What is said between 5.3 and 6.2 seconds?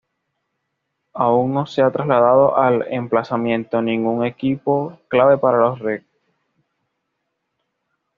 para los reactores.